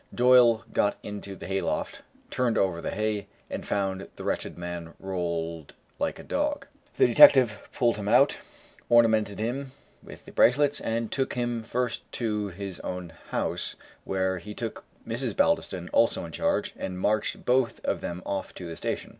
[0.15, 2.01] Doyle got into the hayloft,
[2.31, 6.65] turned over the hay, and found the wretched man rolled like a dog.
[6.97, 8.39] The detective pulled him out,
[8.89, 14.55] ornamented him with the bracelets, and took him first to his own house, where he
[14.55, 15.35] took Mrs.
[15.35, 19.09] Baldiston also in charge, and marched both of them off to the station.